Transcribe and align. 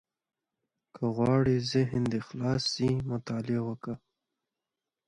•که 0.95 1.03
غواړې 1.15 1.57
ذهن 1.71 2.03
دې 2.11 2.19
خلاص 2.27 2.63
شي، 2.73 2.89
مطالعه 3.11 3.61
وکړه. 3.67 3.95